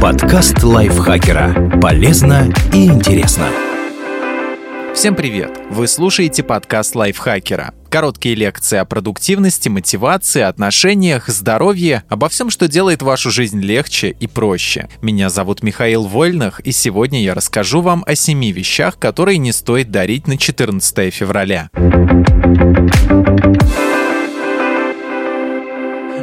Подкаст 0.00 0.62
лайфхакера. 0.62 1.80
Полезно 1.80 2.52
и 2.72 2.86
интересно. 2.86 3.48
Всем 4.94 5.14
привет! 5.14 5.58
Вы 5.70 5.88
слушаете 5.88 6.42
подкаст 6.42 6.94
лайфхакера. 6.94 7.74
Короткие 7.88 8.34
лекции 8.34 8.78
о 8.78 8.84
продуктивности, 8.84 9.68
мотивации, 9.68 10.42
отношениях, 10.42 11.28
здоровье, 11.28 12.04
обо 12.08 12.28
всем, 12.28 12.50
что 12.50 12.68
делает 12.68 13.02
вашу 13.02 13.30
жизнь 13.30 13.60
легче 13.60 14.10
и 14.10 14.26
проще. 14.26 14.88
Меня 15.00 15.30
зовут 15.30 15.62
Михаил 15.62 16.04
Вольных, 16.04 16.60
и 16.60 16.72
сегодня 16.72 17.22
я 17.22 17.34
расскажу 17.34 17.80
вам 17.80 18.04
о 18.06 18.14
семи 18.14 18.52
вещах, 18.52 18.98
которые 18.98 19.38
не 19.38 19.52
стоит 19.52 19.90
дарить 19.90 20.26
на 20.26 20.36
14 20.36 21.12
февраля. 21.12 21.70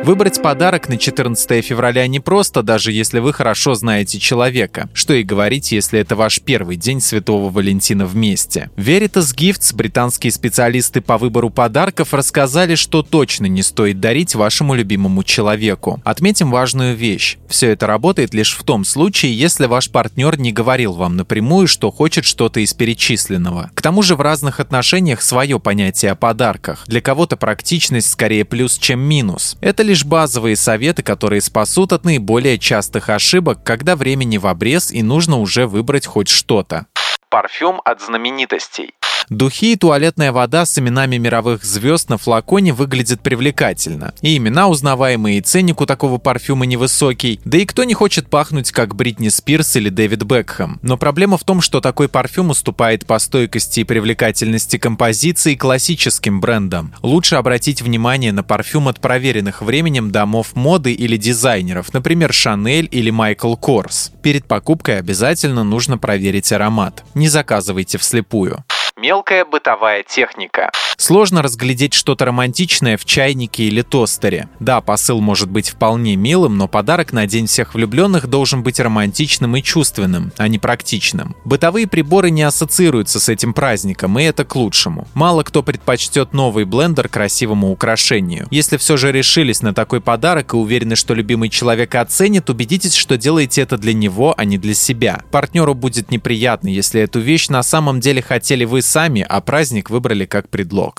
Выбрать 0.04 0.41
подарок 0.41 0.89
на 0.89 0.97
14 0.97 1.63
февраля 1.63 2.07
непросто, 2.07 2.63
даже 2.63 2.91
если 2.91 3.20
вы 3.20 3.34
хорошо 3.34 3.75
знаете 3.75 4.17
человека. 4.17 4.89
Что 4.95 5.13
и 5.13 5.21
говорить, 5.21 5.71
если 5.71 5.99
это 5.99 6.16
ваш 6.16 6.41
первый 6.41 6.75
день 6.75 6.99
Святого 6.99 7.52
Валентина 7.52 8.08
вместе. 8.08 8.72
Veritas 8.75 9.35
Gifts, 9.35 9.75
британские 9.75 10.31
специалисты 10.31 11.02
по 11.02 11.20
выбору 11.20 11.52
подарков, 11.52 12.16
рассказали, 12.16 12.73
что 12.73 13.03
точно 13.03 13.45
не 13.45 13.61
стоит 13.61 13.99
дарить 13.99 14.34
вашему 14.34 14.73
любимому 14.73 15.23
человеку. 15.23 16.02
Отметим 16.03 16.49
важную 16.49 16.95
вещь. 16.95 17.38
Все 17.47 17.70
это 17.70 17.86
работает 17.86 18.33
лишь 18.33 18.58
в 18.58 18.63
том 18.63 18.86
случае, 18.86 19.38
если 19.38 19.67
ваш 19.67 19.91
партнер 19.91 20.39
не 20.39 20.52
говорил 20.52 20.94
вам 20.94 21.16
напрямую, 21.16 21.67
что 21.67 21.91
хочет 21.91 22.25
что-то 22.25 22.59
из 22.59 22.73
перечисленного. 22.73 23.70
К 23.75 23.83
тому 23.83 24.02
же 24.02 24.16
в 24.16 24.22
разных 24.22 24.59
отношениях 24.59 25.22
свое 25.22 25.59
понятие 25.59 26.13
о 26.13 26.16
подарках. 26.16 26.86
Для 26.88 27.02
кого-то 27.02 27.38
практичность 27.38 28.09
скорее 28.09 28.45
плюс, 28.45 28.80
чем 28.80 28.99
минус. 28.99 29.58
Это 29.61 29.91
лишь 29.91 30.05
базовые 30.05 30.55
советы, 30.55 31.04
которые 31.04 31.41
спасут 31.41 31.91
от 31.91 32.05
наиболее 32.05 32.58
частых 32.58 33.09
ошибок, 33.09 33.62
когда 33.66 33.98
времени 33.98 34.38
в 34.38 34.48
обрез 34.48 34.90
и 34.90 35.04
нужно 35.04 35.38
уже 35.38 35.67
выбрать 35.67 36.05
хоть 36.05 36.30
что-то. 36.30 36.86
Парфюм 37.30 37.81
от 37.83 38.02
знаменитостей. 38.02 38.94
Духи 39.30 39.73
и 39.73 39.75
туалетная 39.75 40.31
вода 40.31 40.66
с 40.66 40.77
именами 40.77 41.17
мировых 41.17 41.64
звезд 41.64 42.09
на 42.09 42.17
флаконе 42.17 42.73
выглядят 42.73 43.22
привлекательно. 43.22 44.14
И 44.22 44.38
имена 44.38 44.67
узнаваемые, 44.67 45.38
и 45.38 45.41
ценник 45.41 45.81
у 45.81 45.86
такого 45.86 46.17
парфюма 46.17 46.66
невысокий. 46.66 47.39
Да 47.45 47.58
и 47.58 47.66
кто 47.66 47.83
не 47.83 47.94
хочет 47.94 48.30
пахнуть, 48.30 48.72
как 48.72 48.95
Бритни 48.95 49.30
Спирс 49.30 49.75
или 49.75 49.89
Дэвид 49.89 50.23
Бекхэм. 50.23 50.80
Но 50.81 50.97
проблема 50.97 51.38
в 51.38 51.44
том, 51.44 51.61
что 51.61 51.81
такой 51.81 52.09
парфюм 52.09 52.49
уступает 52.49 53.05
по 53.05 53.19
стойкости 53.19 53.81
и 53.81 53.83
привлекательности 53.83 54.77
композиции 54.77 55.55
классическим 55.55 56.42
брендам. 56.42 56.94
Лучше 57.02 57.36
обратить 57.36 57.81
внимание 57.81 58.31
на 58.31 58.44
парфюм 58.44 58.88
от 58.88 58.99
проверенных 58.99 59.61
временем 59.61 60.11
домов 60.11 60.55
моды 60.55 60.94
или 60.94 61.17
дизайнеров, 61.17 61.94
например, 61.94 62.31
Chanel 62.31 62.86
или 62.88 63.11
Michael 63.11 63.59
Kors. 63.59 64.11
Перед 64.22 64.45
покупкой 64.45 64.99
обязательно 64.99 65.64
нужно 65.64 65.97
проверить 65.97 66.52
аромат. 66.52 67.03
Не 67.14 67.30
заказывайте 67.30 67.97
вслепую. 67.97 68.64
Мелкая 69.02 69.45
бытовая 69.45 70.03
техника. 70.03 70.69
Сложно 71.02 71.41
разглядеть 71.41 71.95
что-то 71.95 72.25
романтичное 72.25 72.95
в 72.95 73.05
чайнике 73.05 73.63
или 73.63 73.81
тостере. 73.81 74.49
Да, 74.59 74.81
посыл 74.81 75.19
может 75.19 75.49
быть 75.49 75.71
вполне 75.71 76.16
милым, 76.16 76.59
но 76.59 76.67
подарок 76.67 77.11
на 77.11 77.25
День 77.25 77.47
всех 77.47 77.73
влюбленных 77.73 78.27
должен 78.27 78.61
быть 78.61 78.80
романтичным 78.80 79.55
и 79.55 79.63
чувственным, 79.63 80.31
а 80.38 80.47
не 80.47 80.59
практичным. 80.59 81.35
Бытовые 81.43 81.88
приборы 81.88 82.30
не 82.30 82.43
ассоциируются 82.43 83.19
с 83.19 83.30
этим 83.30 83.55
праздником, 83.55 84.19
и 84.19 84.23
это 84.23 84.45
к 84.45 84.55
лучшему. 84.55 85.08
Мало 85.16 85.41
кто 85.41 85.63
предпочтет 85.63 86.33
новый 86.33 86.66
блендер 86.66 87.09
красивому 87.09 87.71
украшению. 87.71 88.47
Если 88.52 88.77
все 88.77 88.95
же 88.95 89.11
решились 89.11 89.63
на 89.63 89.73
такой 89.73 90.02
подарок 90.02 90.53
и 90.53 90.58
уверены, 90.58 90.95
что 90.95 91.15
любимый 91.15 91.49
человек 91.49 91.95
оценит, 91.95 92.52
убедитесь, 92.52 92.93
что 92.93 93.17
делаете 93.17 93.61
это 93.63 93.80
для 93.80 93.93
него, 93.93 94.36
а 94.38 94.45
не 94.45 94.59
для 94.59 94.75
себя. 94.75 95.23
Партнеру 95.31 95.73
будет 95.73 96.11
неприятно, 96.11 96.67
если 96.67 97.02
эту 97.02 97.19
вещь 97.21 97.49
на 97.49 97.63
самом 97.63 98.02
деле 98.02 98.21
хотели 98.21 98.65
вы 98.65 98.83
сами, 98.83 99.25
а 99.27 99.41
праздник 99.41 99.89
выбрали 99.89 100.27
как 100.27 100.47
предлог. 100.47 100.90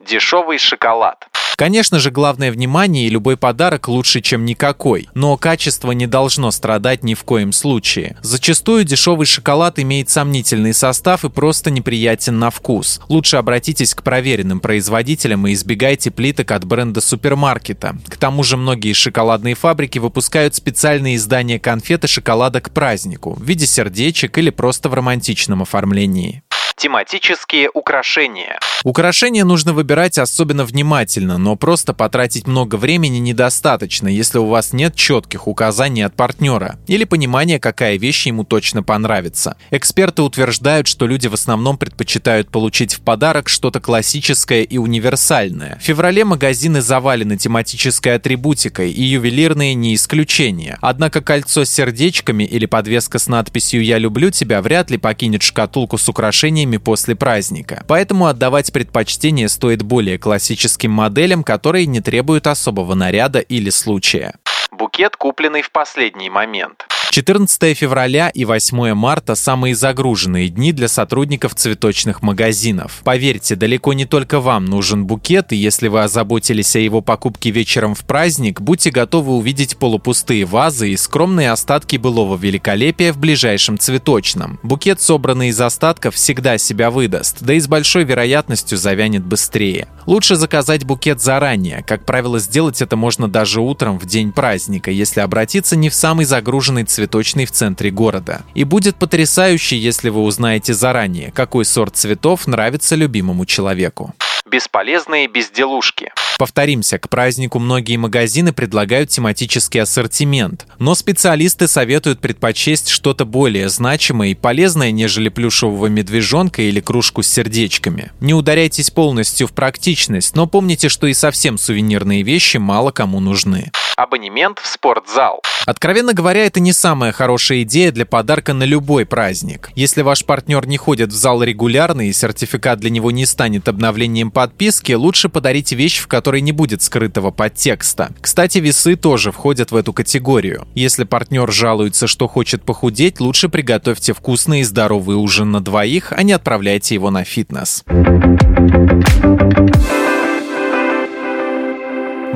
Дешевый 0.00 0.58
шоколад. 0.58 1.28
Конечно 1.58 1.98
же, 1.98 2.12
главное 2.12 2.52
внимание 2.52 3.08
и 3.08 3.10
любой 3.10 3.36
подарок 3.36 3.88
лучше, 3.88 4.20
чем 4.20 4.44
никакой, 4.44 5.08
но 5.14 5.36
качество 5.36 5.90
не 5.90 6.06
должно 6.06 6.52
страдать 6.52 7.02
ни 7.02 7.14
в 7.14 7.24
коем 7.24 7.52
случае. 7.52 8.16
Зачастую 8.22 8.84
дешевый 8.84 9.26
шоколад 9.26 9.80
имеет 9.80 10.08
сомнительный 10.08 10.72
состав 10.72 11.24
и 11.24 11.28
просто 11.28 11.72
неприятен 11.72 12.38
на 12.38 12.50
вкус. 12.50 13.00
Лучше 13.08 13.38
обратитесь 13.38 13.92
к 13.92 14.04
проверенным 14.04 14.60
производителям 14.60 15.48
и 15.48 15.52
избегайте 15.52 16.12
плиток 16.12 16.52
от 16.52 16.64
бренда 16.64 17.00
супермаркета. 17.00 17.96
К 18.06 18.16
тому 18.16 18.44
же 18.44 18.56
многие 18.56 18.92
шоколадные 18.92 19.56
фабрики 19.56 19.98
выпускают 19.98 20.54
специальные 20.54 21.16
издания 21.16 21.58
конфеты 21.58 22.06
шоколада 22.06 22.60
к 22.60 22.70
празднику 22.70 23.34
в 23.34 23.42
виде 23.42 23.66
сердечек 23.66 24.38
или 24.38 24.50
просто 24.50 24.88
в 24.88 24.94
романтичном 24.94 25.62
оформлении. 25.62 26.44
Тематические 26.78 27.70
украшения. 27.74 28.60
Украшения 28.84 29.44
нужно 29.44 29.72
выбирать 29.72 30.16
особенно 30.16 30.64
внимательно, 30.64 31.36
но 31.36 31.56
просто 31.56 31.92
потратить 31.92 32.46
много 32.46 32.76
времени 32.76 33.18
недостаточно, 33.18 34.06
если 34.06 34.38
у 34.38 34.46
вас 34.46 34.72
нет 34.72 34.94
четких 34.94 35.48
указаний 35.48 36.02
от 36.02 36.14
партнера 36.14 36.78
или 36.86 37.02
понимания, 37.02 37.58
какая 37.58 37.98
вещь 37.98 38.28
ему 38.28 38.44
точно 38.44 38.84
понравится. 38.84 39.56
Эксперты 39.72 40.22
утверждают, 40.22 40.86
что 40.86 41.08
люди 41.08 41.26
в 41.26 41.34
основном 41.34 41.78
предпочитают 41.78 42.48
получить 42.50 42.94
в 42.94 43.00
подарок 43.00 43.48
что-то 43.48 43.80
классическое 43.80 44.62
и 44.62 44.78
универсальное. 44.78 45.80
В 45.80 45.82
феврале 45.82 46.24
магазины 46.24 46.80
завалены 46.80 47.36
тематической 47.36 48.14
атрибутикой, 48.14 48.92
и 48.92 49.02
ювелирные 49.02 49.74
не 49.74 49.96
исключение. 49.96 50.78
Однако 50.80 51.22
кольцо 51.22 51.64
с 51.64 51.70
сердечками 51.70 52.44
или 52.44 52.66
подвеска 52.66 53.18
с 53.18 53.26
надписью 53.26 53.82
«Я 53.82 53.98
люблю 53.98 54.30
тебя» 54.30 54.62
вряд 54.62 54.92
ли 54.92 54.98
покинет 54.98 55.42
шкатулку 55.42 55.98
с 55.98 56.08
украшениями 56.08 56.67
время 56.68 56.80
после 56.80 57.16
праздника. 57.16 57.84
Поэтому 57.88 58.26
отдавать 58.26 58.72
предпочтение 58.72 59.48
стоит 59.48 59.82
более 59.82 60.18
классическим 60.18 60.90
моделям, 60.90 61.42
которые 61.42 61.86
не 61.86 62.00
требуют 62.00 62.46
особого 62.46 62.94
наряда 62.94 63.40
или 63.40 63.70
случая. 63.70 64.34
Букет, 64.70 65.16
купленный 65.16 65.62
в 65.62 65.70
последний 65.72 66.30
момент. 66.30 66.86
14 67.18 67.76
февраля 67.76 68.28
и 68.28 68.44
8 68.44 68.94
марта– 68.94 69.34
самые 69.34 69.74
загруженные 69.74 70.48
дни 70.50 70.72
для 70.72 70.86
сотрудников 70.86 71.56
цветочных 71.56 72.22
магазинов. 72.22 73.00
Поверьте, 73.02 73.56
далеко 73.56 73.92
не 73.92 74.04
только 74.04 74.38
вам 74.38 74.66
нужен 74.66 75.04
букет, 75.04 75.52
и 75.52 75.56
если 75.56 75.88
вы 75.88 76.04
озаботились 76.04 76.76
о 76.76 76.78
его 76.78 77.00
покупке 77.00 77.50
вечером 77.50 77.96
в 77.96 78.04
праздник, 78.04 78.60
будьте 78.60 78.92
готовы 78.92 79.32
увидеть 79.32 79.78
полупустые 79.78 80.44
вазы 80.44 80.90
и 80.90 80.96
скромные 80.96 81.50
остатки 81.50 81.96
былого 81.96 82.36
великолепия 82.36 83.12
в 83.12 83.18
ближайшем 83.18 83.78
цветочном. 83.78 84.60
Букет, 84.62 85.00
собранный 85.02 85.48
из 85.48 85.60
остатков, 85.60 86.14
всегда 86.14 86.56
себя 86.56 86.92
выдаст, 86.92 87.38
да 87.40 87.52
и 87.52 87.58
с 87.58 87.66
большой 87.66 88.04
вероятностью 88.04 88.78
завянет 88.78 89.24
быстрее. 89.24 89.88
Лучше 90.06 90.36
заказать 90.36 90.84
букет 90.84 91.20
заранее. 91.20 91.82
Как 91.84 92.04
правило, 92.04 92.38
сделать 92.38 92.80
это 92.80 92.94
можно 92.94 93.26
даже 93.26 93.60
утром 93.60 93.98
в 93.98 94.06
день 94.06 94.30
праздника, 94.30 94.92
если 94.92 95.18
обратиться 95.18 95.74
не 95.74 95.90
в 95.90 95.94
самый 95.94 96.24
загруженный 96.24 96.84
цветочный 96.84 97.07
цветочный 97.08 97.46
в 97.46 97.52
центре 97.52 97.90
города. 97.90 98.42
И 98.54 98.64
будет 98.64 98.96
потрясающе, 98.96 99.78
если 99.78 100.10
вы 100.10 100.22
узнаете 100.22 100.74
заранее, 100.74 101.32
какой 101.32 101.64
сорт 101.64 101.96
цветов 101.96 102.46
нравится 102.46 102.96
любимому 102.96 103.46
человеку. 103.46 104.14
Бесполезные 104.50 105.26
безделушки. 105.26 106.12
Повторимся, 106.38 106.98
к 106.98 107.08
празднику 107.08 107.58
многие 107.58 107.96
магазины 107.96 108.52
предлагают 108.52 109.10
тематический 109.10 109.82
ассортимент, 109.82 110.66
но 110.78 110.94
специалисты 110.94 111.66
советуют 111.66 112.20
предпочесть 112.20 112.88
что-то 112.88 113.24
более 113.24 113.68
значимое 113.68 114.28
и 114.28 114.34
полезное, 114.34 114.90
нежели 114.90 115.30
плюшевого 115.30 115.86
медвежонка 115.86 116.62
или 116.62 116.80
кружку 116.80 117.22
с 117.22 117.28
сердечками. 117.28 118.12
Не 118.20 118.34
ударяйтесь 118.34 118.90
полностью 118.90 119.48
в 119.48 119.52
практичность, 119.52 120.36
но 120.36 120.46
помните, 120.46 120.88
что 120.88 121.06
и 121.06 121.14
совсем 121.14 121.58
сувенирные 121.58 122.22
вещи 122.22 122.58
мало 122.58 122.90
кому 122.90 123.20
нужны. 123.20 123.70
Абонемент 123.98 124.60
в 124.60 124.66
спортзал. 124.68 125.42
Откровенно 125.66 126.14
говоря, 126.14 126.46
это 126.46 126.60
не 126.60 126.72
самая 126.72 127.10
хорошая 127.10 127.62
идея 127.62 127.90
для 127.90 128.06
подарка 128.06 128.54
на 128.54 128.62
любой 128.62 129.04
праздник. 129.04 129.70
Если 129.74 130.02
ваш 130.02 130.24
партнер 130.24 130.68
не 130.68 130.76
ходит 130.76 131.10
в 131.10 131.16
зал 131.16 131.42
регулярно 131.42 132.08
и 132.08 132.12
сертификат 132.12 132.78
для 132.78 132.90
него 132.90 133.10
не 133.10 133.26
станет 133.26 133.66
обновлением 133.66 134.30
подписки, 134.30 134.92
лучше 134.92 135.28
подарить 135.28 135.72
вещь, 135.72 135.98
в 135.98 136.06
которой 136.06 136.42
не 136.42 136.52
будет 136.52 136.80
скрытого 136.80 137.32
подтекста. 137.32 138.12
Кстати, 138.20 138.58
весы 138.58 138.94
тоже 138.94 139.32
входят 139.32 139.72
в 139.72 139.76
эту 139.76 139.92
категорию. 139.92 140.68
Если 140.76 141.02
партнер 141.02 141.50
жалуется, 141.50 142.06
что 142.06 142.28
хочет 142.28 142.62
похудеть, 142.62 143.18
лучше 143.18 143.48
приготовьте 143.48 144.12
вкусный 144.12 144.60
и 144.60 144.62
здоровый 144.62 145.16
ужин 145.16 145.50
на 145.50 145.60
двоих, 145.60 146.12
а 146.12 146.22
не 146.22 146.34
отправляйте 146.34 146.94
его 146.94 147.10
на 147.10 147.24
фитнес. 147.24 147.82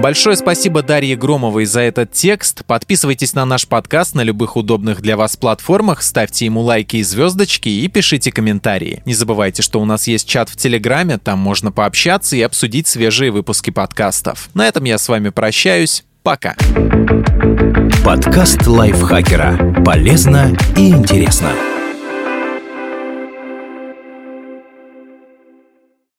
Большое 0.02 0.34
спасибо 0.34 0.82
Дарье 0.82 1.14
Громовой 1.14 1.64
за 1.64 1.82
этот 1.82 2.10
текст. 2.10 2.64
Подписывайтесь 2.66 3.34
на 3.34 3.44
наш 3.44 3.68
подкаст 3.68 4.16
на 4.16 4.24
любых 4.24 4.56
удобных 4.56 5.00
для 5.00 5.16
вас 5.16 5.36
платформах, 5.36 6.02
ставьте 6.02 6.44
ему 6.44 6.60
лайки 6.60 6.96
и 6.96 7.04
звездочки 7.04 7.68
и 7.68 7.86
пишите 7.86 8.32
комментарии. 8.32 9.00
Не 9.04 9.14
забывайте, 9.14 9.62
что 9.62 9.80
у 9.80 9.84
нас 9.84 10.08
есть 10.08 10.28
чат 10.28 10.48
в 10.48 10.56
Телеграме, 10.56 11.18
там 11.18 11.38
можно 11.38 11.70
пообщаться 11.70 12.34
и 12.34 12.42
обсудить 12.42 12.88
свежие 12.88 13.30
выпуски 13.30 13.70
подкастов. 13.70 14.50
На 14.54 14.66
этом 14.66 14.82
я 14.82 14.98
с 14.98 15.08
вами 15.08 15.28
прощаюсь. 15.28 16.02
Пока. 16.24 16.56
Подкаст 18.04 18.66
лайфхакера. 18.66 19.84
Полезно 19.84 20.56
и 20.76 20.90
интересно. 20.90 21.52